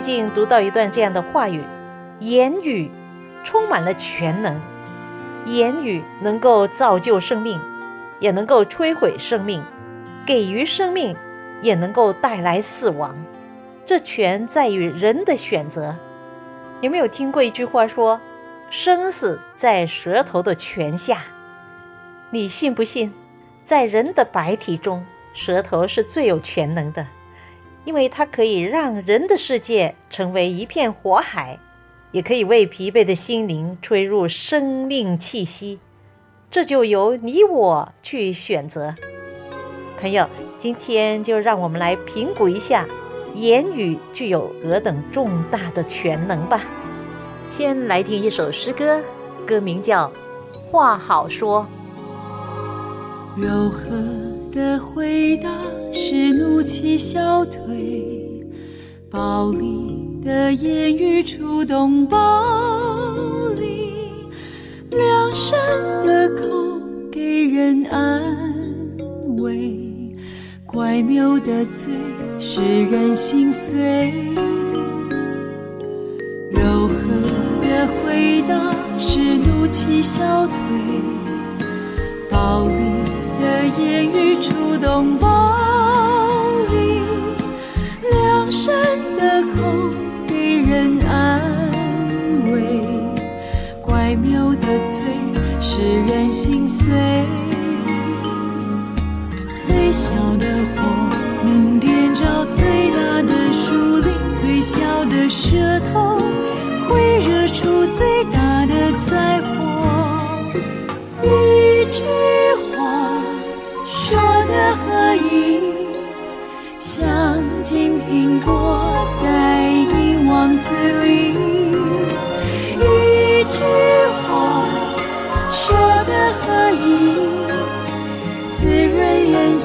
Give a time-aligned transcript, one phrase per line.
[0.00, 1.62] 最近读到一段这样的话语：
[2.20, 2.90] 言语
[3.44, 4.58] 充满了全能，
[5.44, 7.60] 言语能够造就生命，
[8.18, 9.60] 也能够摧毁生命；
[10.24, 11.14] 给予生命，
[11.60, 13.14] 也能够带来死亡。
[13.84, 15.94] 这全在于人的选择。
[16.80, 18.18] 有没有听过一句话说
[18.72, 21.24] ：“生死在舌头的泉下。”
[22.32, 23.12] 你信不信？
[23.66, 25.04] 在人的白体中，
[25.34, 27.06] 舌头是最有全能的。
[27.84, 31.58] 因为它可以让人的世界成为一片火海，
[32.12, 35.78] 也可以为疲惫的心灵吹入生命气息。
[36.50, 38.94] 这就由你我去选择。
[40.00, 42.86] 朋友，今天就让我们来评估一下，
[43.34, 46.62] 言语具有何等重大的全能吧。
[47.48, 49.02] 先来听一首诗歌，
[49.46, 50.08] 歌名叫
[50.70, 51.66] 《话好说》。
[53.40, 54.29] 柔和。
[54.52, 55.48] 的回答
[55.92, 58.44] 是怒气消退，
[59.08, 62.18] 暴力的言语触动暴
[63.60, 63.92] 力，
[64.90, 65.58] 良善
[66.04, 66.80] 的口
[67.12, 68.22] 给人安
[69.38, 70.16] 慰，
[70.66, 71.92] 怪谬的嘴
[72.40, 74.12] 使人心碎。
[76.50, 76.94] 柔和
[77.62, 80.54] 的回答是怒气消退，
[82.28, 82.99] 暴力。
[83.70, 85.28] 的言语触动暴
[86.70, 87.00] 力，
[88.10, 88.74] 两扇
[89.16, 89.90] 的口
[90.26, 91.40] 给人安
[92.50, 92.80] 慰，
[93.82, 95.04] 怪谬的嘴
[95.60, 96.29] 使人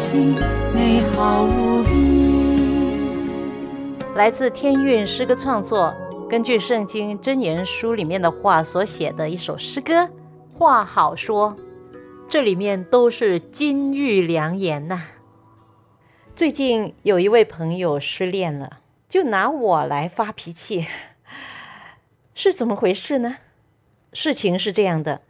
[0.05, 0.35] 心，
[0.71, 1.89] 美好无比。
[4.13, 5.95] 来自天韵诗歌创作，
[6.29, 10.07] 根据圣经箴言书里面的话所写的一首诗歌，
[10.53, 11.57] 话好说。
[12.29, 15.01] 这里面都是金玉良言呐。
[16.35, 20.85] 最近有一位朋友失恋了，就拿我来发脾气，
[22.35, 23.37] 是怎么回事呢？
[24.13, 25.21] 事情是这样的，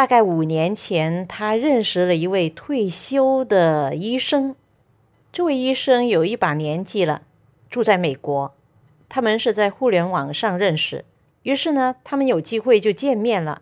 [0.00, 4.56] 大概五年前，他认识了一位退休的医生。
[5.30, 7.20] 这位医生有一把年纪了，
[7.68, 8.54] 住在美国。
[9.10, 11.04] 他们是在互联网上认识，
[11.42, 13.60] 于是呢，他们有机会就见面了。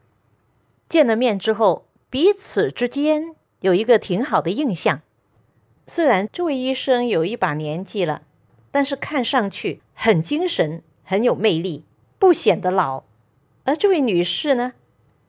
[0.88, 5.00] 见了面之后，彼此之间有一个挺好的印象。
[5.88, 8.22] 虽然这位医生有一把年纪了，
[8.70, 11.84] 但是看上去很精神，很有魅力，
[12.16, 13.02] 不显得老。
[13.64, 14.74] 而这位女士呢，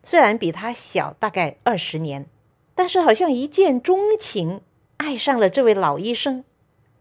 [0.04, 2.26] 虽然比他小大概二十年，
[2.74, 4.62] 但是好像一见钟情，
[4.98, 6.44] 爱上了这位老医生。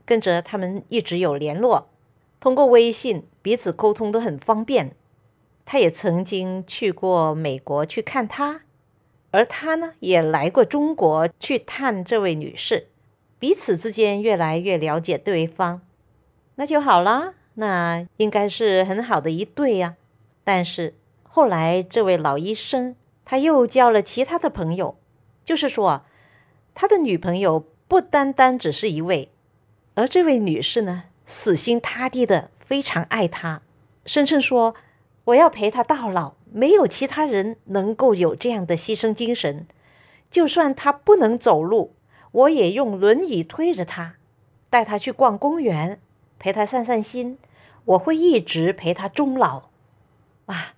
[0.05, 1.91] 跟着他们一直有联络，
[2.41, 4.93] 通过微信彼此沟通都很方便。
[5.67, 8.63] 他也曾经去过美国去看他，
[9.33, 12.87] 而他呢也来过中国去探这位女士。
[13.39, 15.83] 彼此之间越来越了解对方，
[16.55, 17.35] 那就好了。
[17.55, 19.97] 那应该是很好的一对呀。
[20.43, 20.95] 但是
[21.29, 24.99] 后来这位老医生他又交了其他的朋友，
[25.45, 26.03] 就是说
[26.75, 29.31] 他的女朋友不单单只是一位，
[29.95, 33.63] 而这位女士呢，死心塌地的非常爱他，
[34.05, 34.75] 声称说
[35.25, 39.67] 我要陪他到老，没有其他人能够有这样的牺牲精神，
[40.31, 41.95] 就算他不能走路。
[42.31, 44.17] 我也用轮椅推着他，
[44.69, 45.99] 带他去逛公园，
[46.39, 47.39] 陪他散散心。
[47.87, 49.63] 我会一直陪他终老。
[50.45, 50.75] 啊，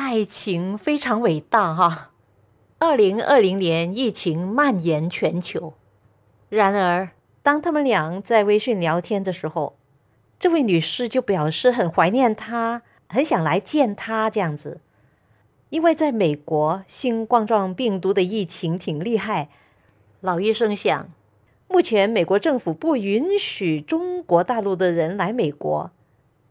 [0.00, 2.12] 爱情非常伟大哈！
[2.78, 5.74] 二零二零年疫情蔓延全球，
[6.48, 7.10] 然而
[7.42, 9.76] 当他们俩在微信聊天的时候，
[10.38, 14.80] 这位女士就表示很怀念他，很想来见他这样子。
[15.70, 19.48] 因为在美国，新冠状病毒的疫情挺厉害。
[20.20, 21.08] 老医生想，
[21.66, 25.90] 目前美国政府不允许中国大陆的人来美国，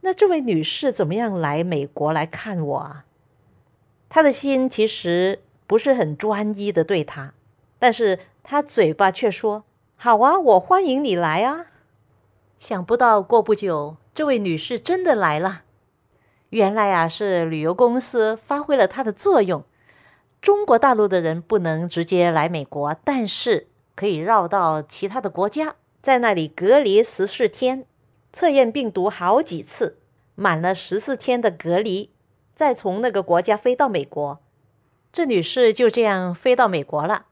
[0.01, 3.05] 那这位女士怎么样来美国来看我啊？
[4.09, 7.33] 他的心其实不是很专一的对他，
[7.77, 9.63] 但是他嘴巴却说
[9.97, 11.67] ：“好啊，我欢迎你来啊。”
[12.57, 15.63] 想不到过不久，这位女士真的来了。
[16.49, 19.63] 原来啊，是旅游公司发挥了它的作用。
[20.41, 27.85] 中国大陆的人不能直接来美国，但是可以绕到其他的国家，在那里隔离十四天，
[28.31, 29.97] 测验病毒好几次，
[30.35, 32.11] 满了十四天的隔离，
[32.57, 34.39] 再从那个国家飞到美国。
[35.13, 37.27] 这女士就这样飞到美国了。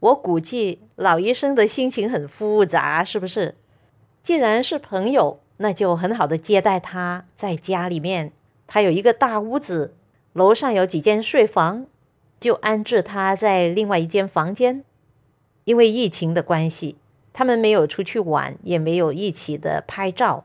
[0.00, 3.54] 我估计老医生的心情很复杂，是不是？
[4.24, 8.32] 既然是朋友，那就很好的接待她，在家里面，
[8.66, 9.94] 她有一个大屋子，
[10.32, 11.86] 楼上有几间睡房，
[12.40, 14.82] 就安置她在另外一间房间。
[15.62, 16.96] 因为疫情的关系，
[17.32, 20.44] 他们没有出去玩，也没有一起的拍照。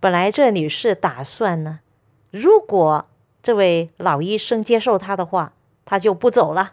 [0.00, 1.78] 本来这女士打算呢，
[2.36, 3.06] 如果
[3.42, 5.52] 这位老医生接受她的话，
[5.84, 6.72] 她就不走了，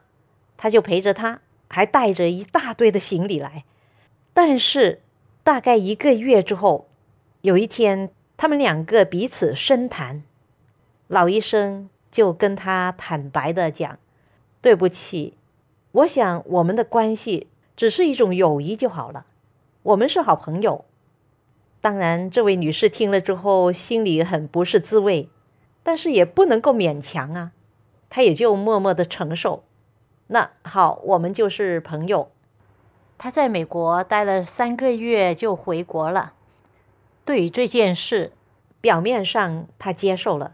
[0.58, 3.64] 她就陪着他，还带着一大堆的行李来。
[4.34, 5.02] 但是。
[5.44, 6.88] 大概一个月之后，
[7.42, 10.22] 有一天，他们两个彼此深谈，
[11.08, 13.98] 老医生就跟他坦白的讲
[14.62, 15.34] ：“对不起，
[15.94, 19.26] 我想我们的关系只是一种友谊就好了，
[19.82, 20.86] 我们是好朋友。”
[21.82, 25.28] 当然，这位女士听了之后心里很不是滋味，
[25.84, 27.52] 但是也不能够勉强啊，
[28.10, 29.64] 他也就默默的承受。
[30.28, 32.32] 那好，我们就是朋友。
[33.18, 36.34] 他在美国待了三个月就回国了。
[37.24, 38.32] 对于这件事，
[38.80, 40.54] 表面上他接受了，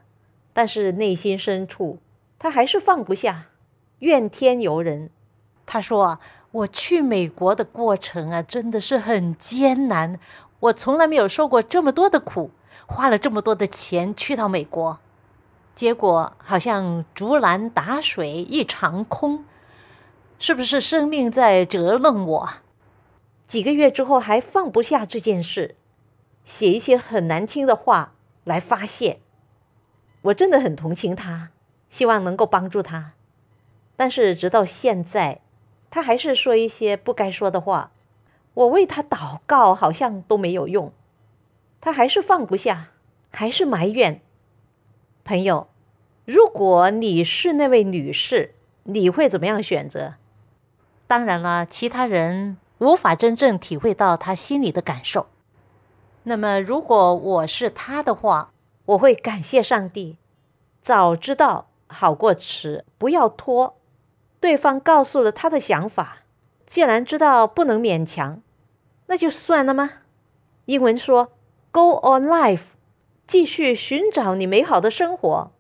[0.52, 2.00] 但是内心深处
[2.38, 3.46] 他还是放不下，
[4.00, 5.10] 怨天尤人。
[5.66, 6.20] 他说：“啊，
[6.52, 10.20] 我去美国的过程啊，真的是很艰难，
[10.60, 12.52] 我从来没有受过这么多的苦，
[12.86, 15.00] 花了这么多的钱去到美国，
[15.78, 19.46] 结果好像竹篮打水一场空。”
[20.40, 22.50] 是不是生命在折弄我？
[23.48, 25.76] 几个月之后还放不下这件事，
[26.44, 28.14] 写一些很难听的话
[28.44, 29.20] 来发泄。
[30.24, 31.52] 我真的很同情他，
[31.92, 33.14] 希望能够帮助他，
[33.96, 35.42] 但是直到现在，
[35.92, 37.92] 他还是说一些不该说的话。
[38.56, 40.92] 我为他祷告，好像都没有用，
[41.80, 42.90] 他还是放不下，
[43.30, 44.22] 还是埋怨。
[45.28, 45.68] 朋友，
[46.24, 48.54] 如果你是那位女士，
[48.84, 50.14] 你会怎么样选择？
[51.06, 55.28] 当然了，其他人无法真正体会到他心里的感受。
[56.24, 58.52] 那么，如果我是他的话，
[58.86, 60.18] 我会感谢上帝，
[60.82, 63.76] 早知道好过迟，不要拖。
[64.40, 66.20] 对方告诉了他的想法，
[66.66, 68.42] 既然知道不能勉强，
[69.08, 69.92] 那就算了吗？
[70.68, 71.34] 英文说
[71.72, 72.77] “Go on life”，
[73.28, 75.52] 继续寻找你美好的生活，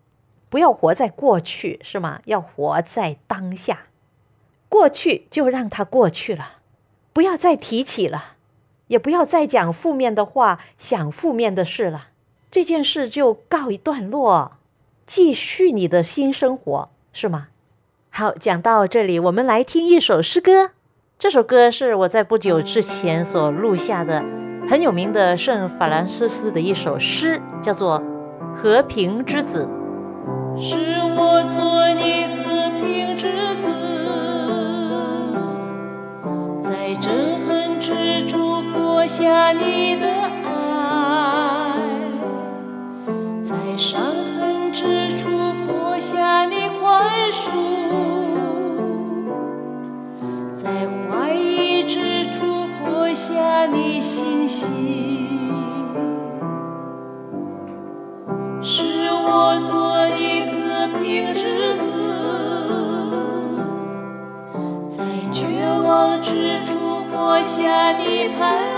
[0.49, 2.21] 不要活在过去，是吗？
[2.25, 3.87] 要活在当下。
[4.69, 6.59] 过去就让它过去了，
[7.11, 8.35] 不要再提起了，
[8.87, 12.07] 也不要再讲负面的话，想负面的事了。
[12.49, 14.53] 这件事就告一段落，
[15.05, 17.49] 继续你的新生活，是吗？
[18.09, 20.71] 好，讲到这里，我们来听一首诗歌。
[21.19, 24.23] 这首歌是我在不久之前所录下的，
[24.69, 28.01] 很有名的圣法兰西斯的一首诗，叫做
[28.53, 29.65] 《和平之子》。
[30.61, 30.75] 是
[31.15, 33.27] 我做你和平之
[33.61, 33.71] 子。
[36.61, 37.09] 在憎
[37.47, 40.05] 恨之处播下你的
[40.43, 41.79] 爱，
[43.41, 44.01] 在伤
[44.37, 45.29] 痕之处
[45.65, 47.51] 播下你宽恕，
[50.57, 50.69] 在
[51.09, 51.33] 怀
[53.17, 54.69] 下你信心，
[58.61, 61.91] 是我做你和平之子，
[64.87, 65.41] 在绝
[65.83, 66.77] 望之处。
[67.11, 68.76] 播下你盼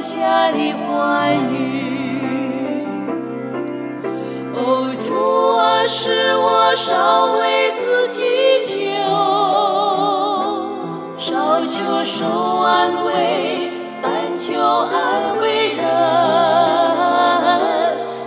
[0.00, 2.84] 下的欢愉。
[4.54, 5.14] 哦，主
[5.56, 8.22] 啊，使我少为自己
[8.64, 8.72] 求，
[11.16, 12.26] 少求受
[12.60, 13.70] 安慰。
[14.04, 15.84] 但求安慰人，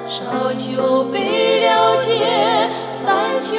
[0.08, 0.24] 少
[0.56, 2.70] 求被了解，
[3.06, 3.58] 但求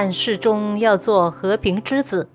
[0.00, 2.30] 在乱世中要做和平之子，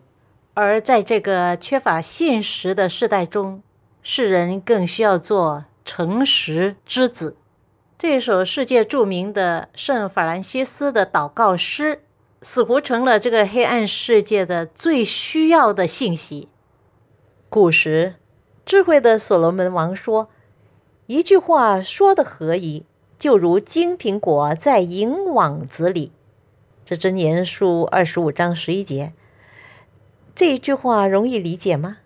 [0.53, 3.63] 而在这个缺乏现实的时代中，
[4.03, 7.38] 世人更需要做诚实之子。
[7.98, 12.03] 这首世界著名的圣法兰西斯的祷告诗，
[12.43, 16.50] 似乎成了这个黑暗世界的最需要的信息。
[17.50, 18.13] 古时，
[18.63, 20.29] 智慧的所罗门王说
[21.07, 22.86] ：“一句话说的何宜，
[23.17, 26.12] 就如金苹果在银网子里。”
[26.85, 29.11] 这真言书二十五章十一节，
[30.35, 31.97] 这一句话容易理解吗？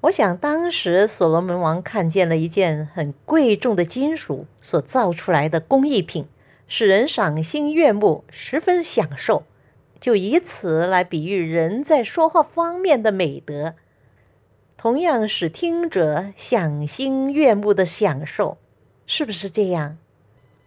[0.00, 6.26] 我想当时所罗门王看见了一件很贵重的金属所造出来的工艺品，
[6.66, 9.44] 使人赏心悦目，十分享受，
[10.00, 13.74] 就以此来比喻人在说话方面的美德，
[14.76, 18.58] 同样使听者赏心悦目的享受，
[19.06, 19.96] 是不是这样？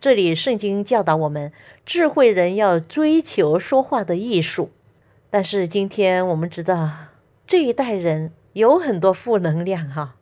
[0.01, 1.51] 这里圣经教导我们，
[1.85, 4.69] 智慧人要追求说话的艺术。
[5.29, 6.89] 但是今天我们知道，
[7.45, 10.15] 这一代人有很多负能量哈，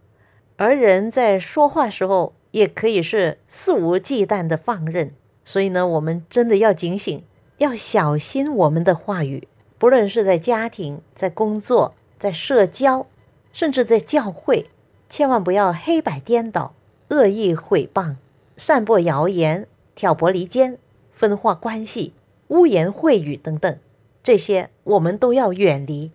[0.56, 5.14] 而人在说话时候也可以是肆无忌惮的放任。
[5.46, 7.24] 所以呢，我们真的要警醒，
[7.58, 13.06] 要小心我们的话语，不论是在家庭、在工作、在社交，
[13.54, 14.66] 甚至在教会，
[15.08, 16.74] 千万不要黑白颠倒、
[17.10, 18.16] 恶意毁谤。
[18.60, 20.80] 散播谣言、挑拨离间、
[21.12, 22.14] 分化关系、
[22.48, 23.78] 污言秽语等等，
[24.24, 26.12] 这些我们都要远离。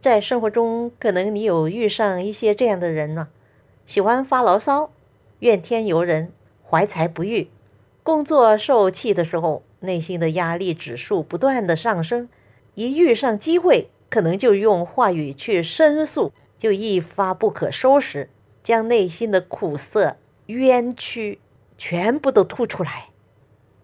[0.00, 3.28] 在生活中，可能你有遇上一些这样的人呢，
[3.86, 4.90] 喜欢发牢骚、
[5.40, 6.32] 怨天尤人、
[6.66, 7.48] 怀才不遇，
[8.02, 12.30] 工作受气的时候，内心的压力指数不断的上升，
[12.74, 18.30] 一遇上机会，可能就用话语去申诉，就一发不可收拾，
[18.62, 20.16] 将内心的苦涩、
[20.46, 21.38] 冤屈。
[21.78, 23.10] 全部都吐出来。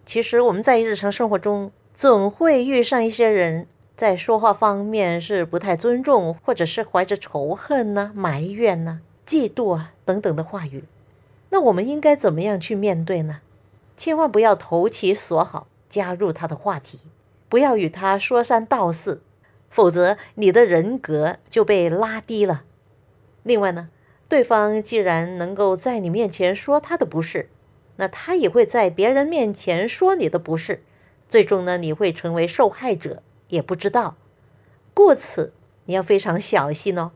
[0.05, 10.85] 其实我们在日常生活中总会遇上一些人，在说话方面是不太尊重，或者是怀着仇恨呢、埋怨呢、嫉妒啊等等的话语。
[11.51, 13.41] 那我们应该怎么样去面对呢？
[13.97, 17.01] 千万不要投其所好，加入他的话题，
[17.49, 19.23] 不要与他说三道四，
[19.69, 22.65] 否则你的人格就被拉低了。
[23.43, 23.91] 另外呢，
[24.29, 27.51] 对方既然能够在你面前说他的不是，
[28.03, 30.83] 那他也会在别人面前说你的不是，
[31.29, 34.17] 最终呢，你会成为受害者，也不知道。
[34.93, 35.53] 故此，
[35.85, 37.13] 你要非常小心哦。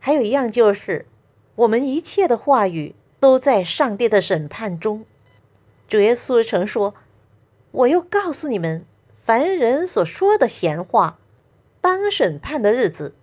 [0.00, 1.06] 还有一样就是，
[1.54, 5.04] 我们一切的话语都在上帝的审判中。
[5.86, 6.94] 主耶稣曾说
[7.70, 8.84] ：“我又告诉你们，
[9.24, 11.20] 凡人所说的闲话，
[11.80, 13.14] 当审判的日子，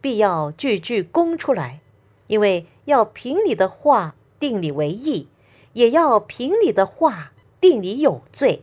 [0.00, 1.80] 必要句句供出来，
[2.28, 5.28] 因为要凭你的话定你为义。”
[5.74, 8.62] 也要凭你的话定你有罪，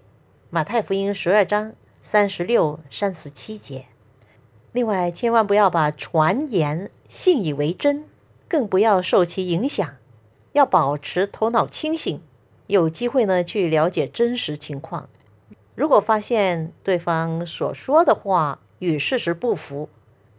[0.51, 1.73] 马太福音十二章
[2.03, 3.85] 三十六、三十七节。
[4.73, 8.05] 另外，千万不要把传言信以为真，
[8.47, 9.95] 更不要受其影响，
[10.51, 12.21] 要保持头脑清醒，
[12.67, 15.09] 有机会呢去了解真实情况。
[15.73, 19.89] 如果发现对方所说的话与事实不符，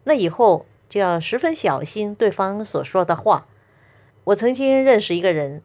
[0.04, 3.48] 那以后就要十分小心对方所说的话。
[4.22, 5.62] 我曾经认识一个人。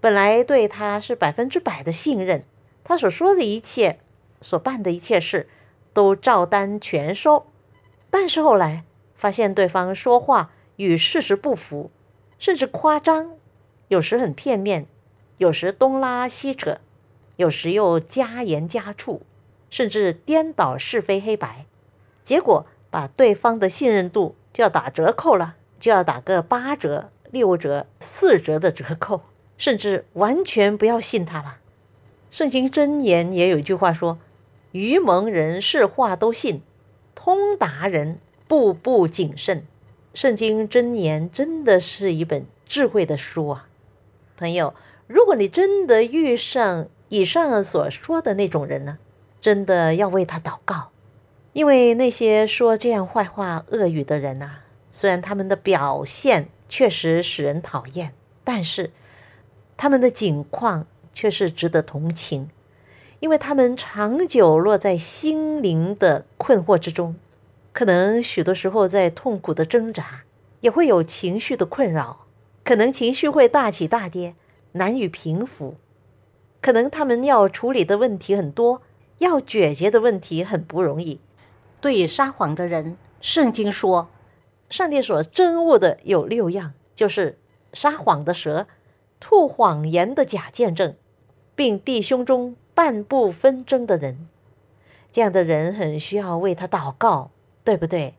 [0.00, 2.44] 本来对他是百分之百的信任，
[2.84, 3.98] 他所说的一切、
[4.40, 5.48] 所办的一切事
[5.92, 7.46] 都照单全收。
[8.10, 11.90] 但是后来发现对方说话与事实不符，
[12.38, 13.32] 甚至夸张，
[13.88, 14.86] 有时很片面，
[15.38, 16.78] 有时东拉西扯，
[17.36, 19.22] 有时又加盐加醋，
[19.68, 21.66] 甚至颠倒是非黑白，
[22.22, 29.22] 结果把对方的信任度就要打折扣了，就要打个八折、六折、四折的折扣。
[29.58, 31.58] 甚至完全不要信他了。
[32.30, 34.18] 圣经箴言也有一句话说
[34.72, 36.62] ：“愚蒙人是话都信，
[37.14, 39.64] 通达人步步谨慎。”
[40.14, 43.66] 圣经箴言真的是一本智慧的书啊，
[44.36, 44.74] 朋友！
[45.06, 48.98] 如果你真的遇上以上所说的那种人呢，
[49.40, 50.90] 真的要为他祷告，
[51.54, 54.60] 因为那些说这样坏话、恶语的人呐，
[54.90, 58.12] 虽然他们的表现确实使人讨厌，
[58.44, 58.90] 但是。
[59.78, 62.50] 他们的境况却是值得同情，
[63.20, 67.14] 因为他们长久落在心灵的困惑之中，
[67.72, 70.24] 可能许多时候在痛苦的挣扎，
[70.60, 72.26] 也会有情绪的困扰，
[72.64, 74.34] 可能情绪会大起大跌，
[74.72, 75.76] 难以平复，
[76.60, 78.82] 可能他们要处理的问题很多，
[79.18, 81.20] 要解决的问题很不容易。
[81.80, 84.08] 对于撒谎的人，圣经说，
[84.68, 87.38] 上帝所憎恶的有六样，就是
[87.72, 88.66] 撒谎的蛇、
[89.20, 90.94] 吐谎言的假见证，
[91.54, 94.28] 并弟兄中半部纷争的人。
[95.10, 97.30] 这样的人很需要为他祷告，
[97.64, 98.14] 对不对？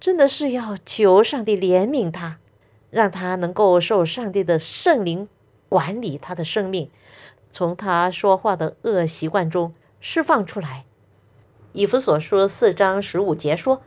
[0.00, 2.38] 真的是要求上帝怜悯他，
[2.90, 5.28] 让他能够受上帝的圣灵
[5.68, 6.90] 管理他的生命，
[7.50, 10.84] 从他说话的恶习惯中释放出来。
[11.72, 13.82] 以弗所书四章十五节说，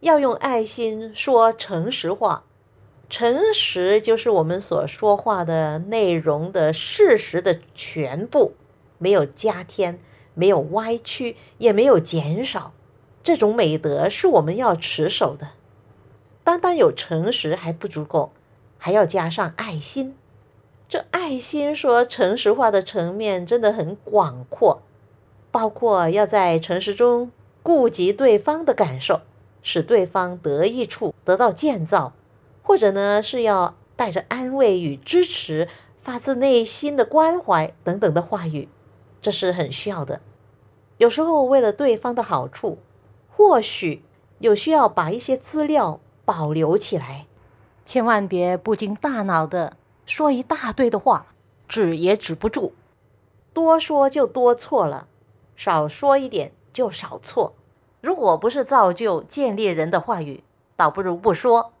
[0.00, 2.44] 要用爱心说诚实话，
[3.08, 8.54] 诚实就是我们所说话的内容的事实的全部，
[8.98, 9.98] 没有加添。
[10.34, 12.72] 没有歪曲，也没有减少，
[13.24, 15.48] 这种美德是我们要持守的。
[16.44, 18.30] 单单有诚实还不足够，
[18.78, 20.14] 还要加上爱心。
[20.88, 24.80] 这爱心说诚实话的层面真的很广阔，
[25.50, 27.32] 包括要在诚实中
[27.64, 29.22] 顾及对方的感受，
[29.60, 32.12] 使对方得益处，得到建造，
[32.68, 38.68] 或者呢是要带着安慰与支持，发自内心的关怀等等的话语，
[39.22, 40.20] 这是很需要的。
[40.98, 42.76] 有时候，为了对方的好处，
[43.34, 44.02] 或许
[44.40, 47.24] 有需要把一些资料保留起来，
[47.86, 51.28] 千万别不经大脑的说一大堆的话，
[51.66, 52.74] 止也止不住，
[53.54, 55.08] 多说就多错了，
[55.56, 57.54] 少说一点就少错。
[58.02, 60.44] 如果不是造就建立人的话语，
[60.76, 61.72] 倒不如不说。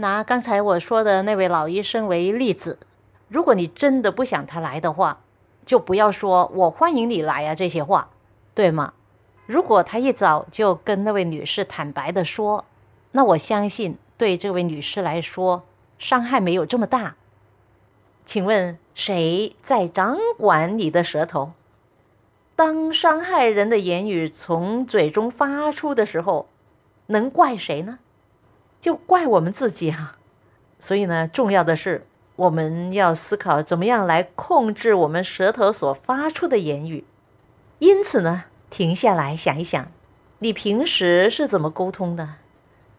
[0.00, 2.78] 拿刚才我说的那位老医生为例子，
[3.26, 5.20] 如果你真的不想他来的话，
[5.66, 8.10] 就不要说“我欢迎你来啊”这些话。
[8.54, 8.92] 对吗？
[9.46, 12.64] 如果他一早就跟那位女士坦白的说，
[13.10, 15.64] 那我相信对这位女士来说
[15.98, 17.16] 伤害没有这么大。
[18.24, 21.52] 请问谁在掌管你的舌头？
[22.54, 26.48] 当伤害人的言语从嘴中发出的时候，
[27.06, 27.98] 能怪谁呢？
[28.80, 30.16] 就怪我们自己哈。
[30.78, 37.04] 所以呢，重要的是我们要思考怎么样来控制我们舌头所发出的言语。
[37.80, 39.90] 因此呢，停下来想一想，
[40.40, 42.34] 你平时是怎么沟通的？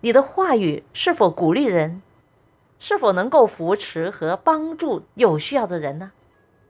[0.02, 2.02] 你的话语是否鼓励人？
[2.80, 6.12] 是否能够扶持和帮助有需要的人呢？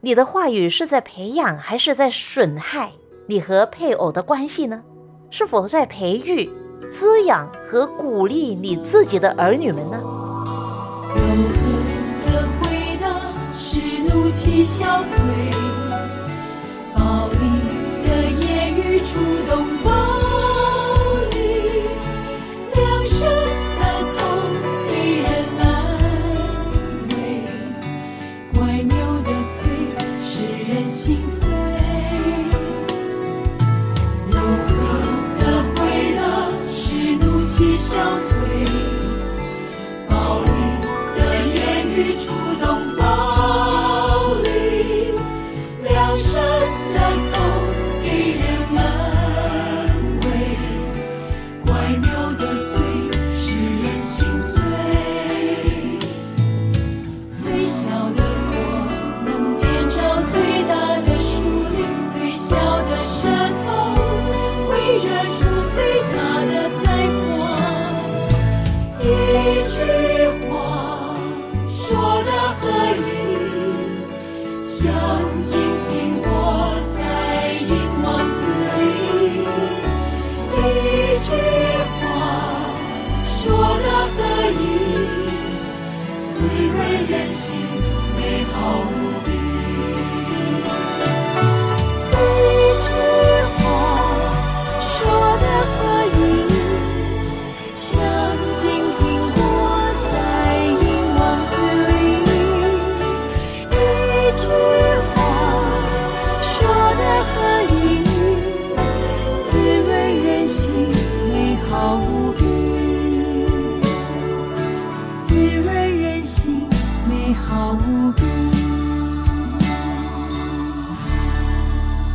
[0.01, 2.93] 你的话语是在培养还是在损害
[3.27, 4.83] 你和配偶的关系呢？
[5.29, 6.51] 是否在培育、
[6.91, 9.97] 滋养和鼓励你自己的儿女们呢？
[12.25, 13.07] 的回答
[13.57, 15.68] 是怒气消退。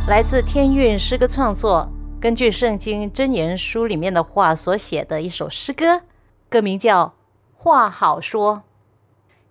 [0.07, 1.89] 来自天韵诗歌创作，
[2.21, 6.03] 根据圣经箴言书里面的话所写的一首诗歌，
[6.47, 7.07] 歌名叫
[7.57, 8.57] 《话好说》。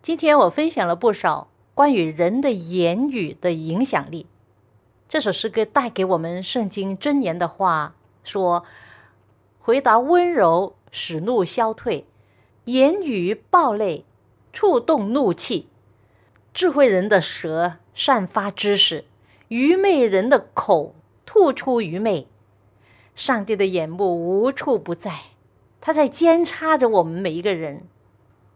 [0.00, 4.28] 今天我分享了不少关于人的言语的影响力。
[5.08, 8.64] 这首诗歌带给我们圣经箴言的话说：
[9.58, 12.04] 回答温柔，使怒消退；
[12.66, 14.04] 言语暴戾，
[14.52, 15.68] 触动怒气。
[16.52, 19.06] 智慧人的舌散发知识，
[19.48, 20.94] 愚昧人的口
[21.26, 22.26] 吐出愚昧。
[23.14, 25.12] 上帝的眼目无处不在，
[25.80, 27.82] 他在监察着我们每一个人，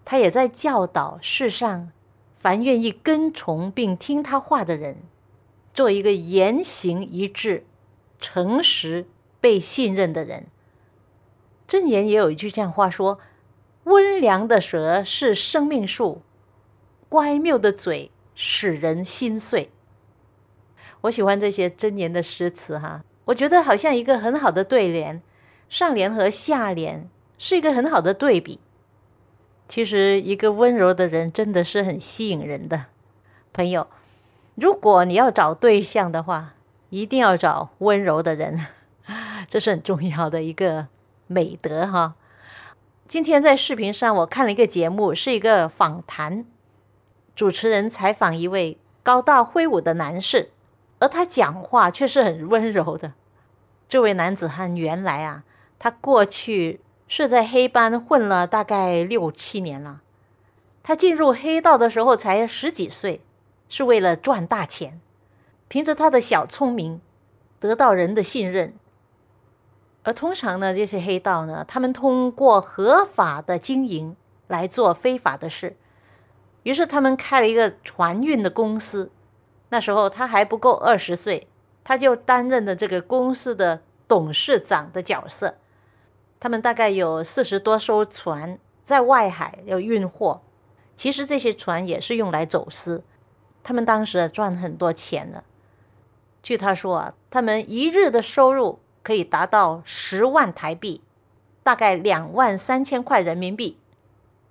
[0.04, 1.92] 他也在教导世上
[2.34, 4.96] 凡愿意跟从并听他话的人，
[5.72, 7.64] 做一个言行一致、
[8.18, 9.06] 诚实、
[9.40, 10.46] 被信任的人。
[11.68, 13.20] 箴言也有一句这样话说
[13.84, 16.22] ：“温良的舌是生命树。”
[17.08, 19.70] 乖谬的嘴使人心碎。
[21.02, 25.22] 我喜欢这些真言的诗词哈，我觉得好像一个很好的对联，
[25.68, 28.58] 上联和下联是一个很好的对比。
[29.68, 32.86] 其实，一个温柔的人真的是很吸引人的。
[33.52, 33.86] 朋友，
[34.54, 36.54] 如果你要找对象的话，
[36.90, 38.66] 一定要找温柔的人，
[39.46, 40.86] 这是很重要的一个
[41.26, 42.14] 美德哈。
[43.06, 46.44] 今天在视频上我看了一个节目，是一个访谈。
[47.36, 50.50] 主持人采访一位高大挥舞的男士，
[50.98, 53.12] 而他讲话却是很温柔的。
[53.88, 55.44] 这位男子汉原来啊，
[55.78, 60.02] 他过去是在黑帮混了大概六七年了。
[60.82, 63.20] 他进入黑道的时候才十几岁，
[63.68, 65.00] 是为了赚大钱，
[65.68, 67.00] 凭着他的小聪明
[67.60, 68.74] 得到人的信任。
[70.02, 75.76] 而通常呢，这些黑道呢，他们通过合法的经营来做非法的事。
[76.62, 79.10] 于是他们开了一个船运的公司，
[79.70, 81.46] 那时候他还不够二十岁，
[81.84, 85.56] 他就担任了这个公司的董事长的角色。
[86.40, 90.40] 他们大概有四十多艘船在外海要运货，
[90.94, 93.02] 其实这些船也是用来走私。
[93.62, 95.42] 他们当时赚很多钱呢。
[96.42, 101.02] 据他说啊，他们一日的收入可以达到十万台币，
[101.62, 103.76] 大概两万三千块人民币。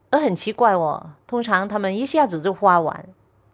[0.09, 3.07] 而很奇怪哦，通常他们一下子就花完，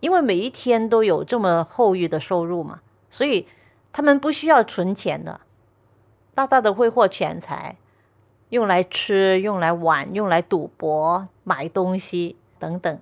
[0.04, 3.48] 因为每一天都有这么厚裕的收入嘛，所以
[3.94, 5.40] 他们不需要存钱的，
[6.36, 7.78] 大大的挥霍钱财，
[8.50, 13.00] 用来吃，用来玩，用来赌博、买东西等等。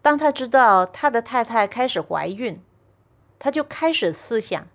[0.00, 2.58] 当他知道他的太太开始怀孕，
[3.38, 4.66] 他就开始思想：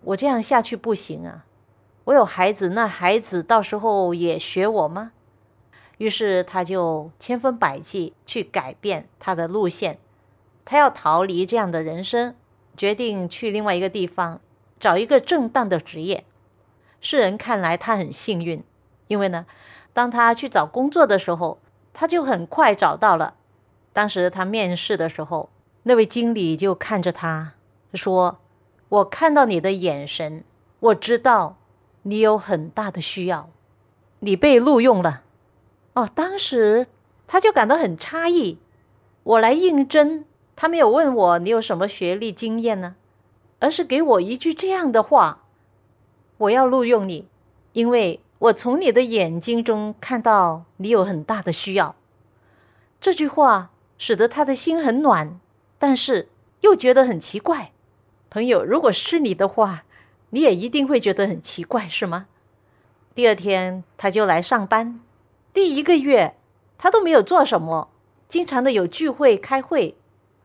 [0.00, 1.44] 我这样下去不行啊！
[2.04, 5.12] 我有孩子，那孩子到时候也学我吗？
[5.98, 9.98] 于是他就千方百计去改变他的路线，
[10.70, 12.34] 他要逃离这样的人生，
[12.76, 14.38] 决定去另外一个地方
[14.78, 16.24] 找一个正当的职业。
[17.00, 18.62] 世人看来他很幸运，
[19.06, 19.46] 因为呢，
[19.94, 21.58] 当他去找工作的时候，
[21.94, 23.36] 他就很快找到了。
[23.94, 25.48] 当时他面试的时候，
[25.84, 27.54] 那位经理就看着他
[27.94, 28.36] 说
[28.90, 30.44] ：“我看到你的眼神，
[30.80, 31.56] 我知道
[32.02, 33.48] 你有很大的需要，
[34.18, 35.22] 你被录用了。”
[35.96, 36.86] 哦，当时
[37.26, 38.58] 他就感到很诧异。
[39.22, 40.26] 我来应征，
[40.60, 42.96] 他没有问我你有什么学历经验呢，
[43.60, 45.44] 而是给我一句这样的话
[46.38, 47.28] ：“我要录用你，
[47.74, 51.94] 因为我从你的眼睛中看到你有很大的需要。”
[53.00, 55.38] 这句话使得他的心很暖，
[55.78, 56.28] 但是
[56.62, 57.70] 又觉得很奇怪。
[58.28, 59.84] 朋友，如果是你的话，
[60.30, 62.26] 你也一定会觉得很奇怪，是吗？
[63.14, 64.98] 第二天他就来上班。
[65.54, 66.34] 第一个月，
[66.76, 67.90] 他都没有做什么，
[68.28, 69.94] 经常的有聚会开会。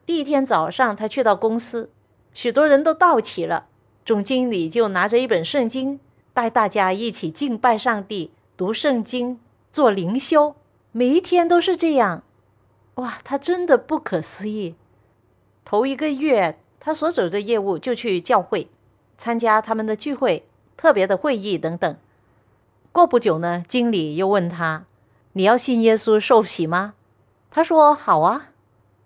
[0.06, 1.90] 第一天早上，他去到公司，
[2.34, 3.68] 许多人都到齐了，
[4.04, 6.00] 总经理就拿着一本圣经，
[6.34, 9.40] 带大家一起敬拜上帝、读圣经、
[9.72, 10.56] 做灵修，
[10.92, 12.24] 每一天都是这样。
[12.96, 14.76] 哇，他真的不可思议。
[15.64, 18.68] 头一个月，他所走的业务就去教会，
[19.18, 21.96] 参加他们的聚会、特别的会议等等。
[22.92, 24.86] 过不久呢，经理又问他。
[25.32, 26.94] 你要信耶稣受洗吗？
[27.50, 28.50] 他说好啊，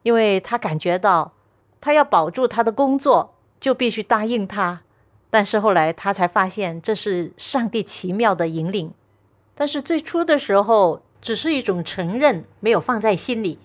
[0.08, 1.34] 因为他感觉到
[1.82, 4.84] 他要保住他的工作，就必须答应他。
[5.30, 8.94] 但是后来他才发现这是上帝奇妙的引领。
[9.54, 13.60] 但是最初的时候只是一种承认，没有放在心里。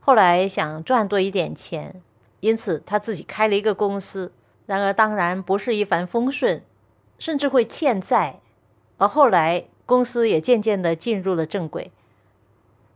[0.00, 2.00] 后来想赚多一点钱，
[2.40, 4.32] 因此他自己开了一个公司。
[4.64, 6.62] 然而当然不是一帆风顺，
[7.18, 8.40] 甚至会欠债。
[8.96, 11.92] 而后来公司也渐渐的进入了正轨。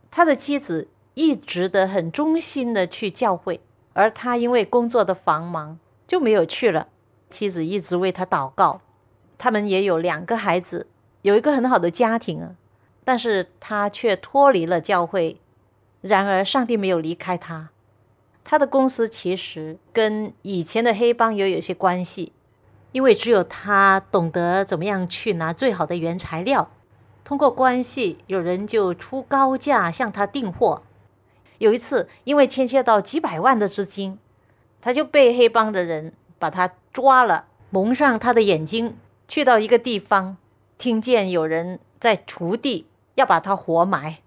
[0.09, 3.59] 他的妻子一直的很忠心的去教会，
[3.93, 6.89] 而他因为工作的繁忙就没有去了。
[7.31, 8.81] 妻子一直为他祷告，
[9.35, 10.85] 他们也有两个孩子，
[11.23, 12.51] 有一个很好的家庭啊。
[13.03, 15.41] 但是他却脱离了教会。
[16.01, 17.71] 然而上帝没有离开他。
[18.43, 22.31] 他的公司其实跟以前的黑帮也有些关系，
[22.91, 26.69] 因为只有他懂得怎么样去拿最好的原材料。
[27.23, 30.83] 通过关系，有人就出高价向他订货。
[31.59, 34.19] 有一次，因为牵涉到几百万的资金，
[34.81, 40.37] 他就被黑帮的人把他抓了，蒙上他的眼睛，去到一个地方，
[40.77, 44.17] 听见有人在锄地，要把他活埋。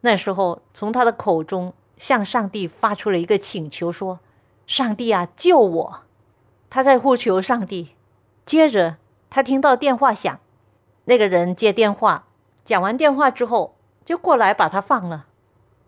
[0.00, 4.18] 那时候，从他的口中向上帝发出了一个请求，说
[4.66, 6.02] ：“上帝啊，救我！”
[6.68, 7.94] 他在呼求上帝。
[8.44, 8.96] 接着，
[9.30, 10.40] 他听到电话响，
[11.04, 12.26] 那个人接电话，
[12.64, 15.26] 讲完电话之后，就过来把他放了。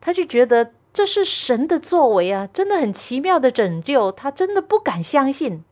[0.00, 5.64] 他就觉得这是神的作为啊，真的很奇妙的拯救，他真的不敢相信。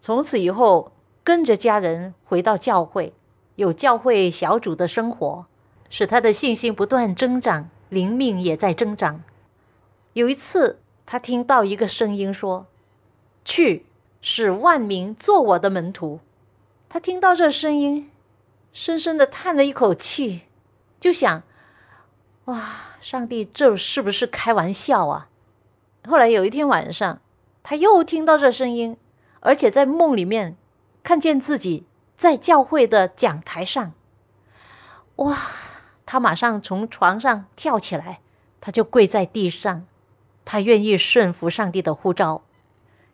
[0.00, 0.90] 从此以后，
[1.22, 3.14] 跟着家人回到教会，
[3.54, 5.46] 有教会小组的生活。
[5.90, 9.22] 使他的信心不断增长，灵命也在增长。
[10.12, 12.66] 有一次，他听到一个声音说
[13.42, 13.86] ：“去，
[14.20, 16.20] 使万民做我的门徒。”
[16.90, 18.10] 他听到这声音，
[18.72, 20.42] 深深的叹了一口气，
[21.00, 21.42] 就想
[22.48, 22.62] ：“哇，
[23.00, 25.28] 上帝，这是不是开玩笑啊？”
[26.08, 27.20] 后来有一天晚上，
[27.62, 28.96] 他又听到这声音，
[29.40, 30.56] 而且在梦里面
[31.02, 31.84] 看见自己
[32.16, 33.92] 在教会的讲台上，
[35.16, 35.36] 哇！
[36.06, 38.20] 他马上从床上跳起来，
[38.62, 39.84] 他就跪在地上，
[40.46, 42.40] 他愿意顺服上帝的呼召。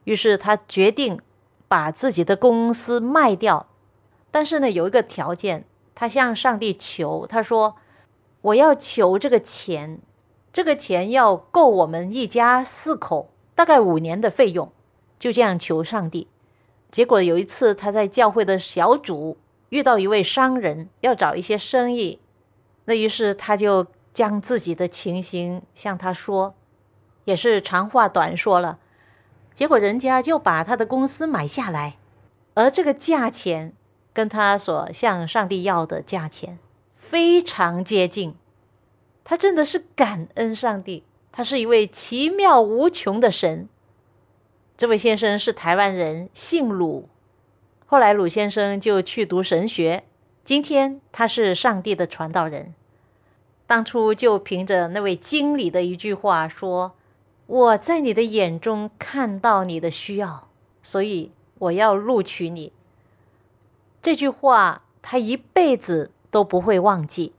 [0.05, 1.20] 于是他决定
[1.66, 3.66] 把自己的公司卖掉，
[4.31, 5.64] 但是呢，有一个条件，
[5.97, 7.75] 他向上帝求，他说
[8.45, 10.01] ：“我要求这个钱，
[10.53, 14.71] 这个钱要够我们一家四口大概五年的费用。”
[15.19, 16.29] 就这样求上帝。
[16.91, 19.39] 结果有一次他在教会的小组
[19.71, 22.21] 遇到一位商人，要找一些生意。
[22.85, 26.55] 那于是他就将自己的情形向他说，
[27.25, 28.79] 也是长话短说了。
[29.55, 31.97] 结果人家就把他的公司买下来，
[32.53, 33.73] 而这个价钱
[34.13, 36.59] 跟他所向上帝要的价钱
[37.05, 38.35] 非常接近。
[39.23, 43.69] 他真的是感恩上帝，他是一位奇妙无穷的神。
[44.77, 47.09] 这位先生是台湾人，姓鲁，
[47.87, 50.05] 后来鲁先生就去读神学。
[50.43, 52.75] 今天他是上帝的传道人，
[53.67, 56.97] 当初就凭着那位经理的一句话说
[57.47, 60.49] ：“我在你的眼中看到你的需要，
[60.83, 62.73] 所以我要录取你。”
[64.03, 67.33] 这句话他一辈子都不会忘记，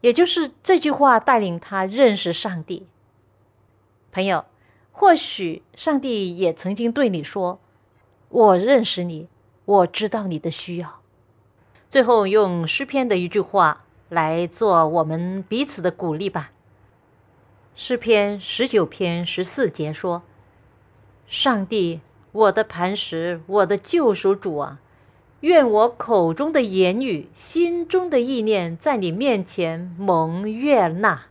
[0.00, 2.86] 也就是这句话带领他认识上帝。
[4.10, 4.46] 朋友，
[4.90, 7.60] 或许上帝也曾经对你说
[8.30, 9.28] ：“我认识你，
[9.66, 11.02] 我知道你的需要。”
[11.90, 16.52] 最后用诗篇的一句话来做我们彼此的鼓励吧。
[17.74, 20.22] 诗篇十九篇十四节说
[21.28, 22.00] ：“上帝，
[22.32, 24.80] 我的磐石，我的救赎主啊，
[25.40, 31.22] 愿我口中的言语心中的意念在你面前蒙悦纳。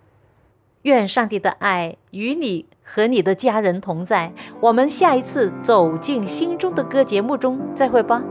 [0.83, 4.31] 愿上帝的爱与你和你的家人同在。
[4.61, 8.23] 我们下一次走进心中的歌节目中再会吧。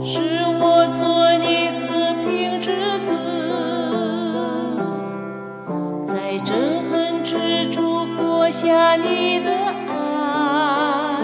[0.00, 0.20] 是
[0.58, 1.06] 我做
[1.36, 2.70] 你和平之
[3.04, 3.14] 子
[6.06, 6.90] 在珍
[7.70, 11.22] 珠播下你的爱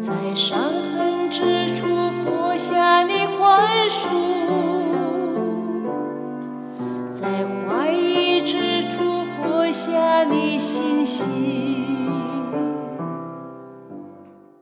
[0.00, 0.63] 在上
[10.24, 11.73] 你心心。